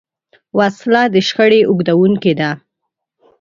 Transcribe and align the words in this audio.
وسله 0.57 1.01
د 1.13 1.15
شخړې 1.27 1.61
اوږدوونکې 1.69 2.33
ده 2.39 2.49